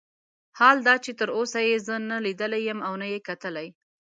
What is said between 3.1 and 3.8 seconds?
یې کتلی.